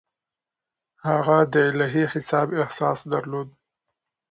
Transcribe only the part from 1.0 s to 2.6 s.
هغه د الهي حساب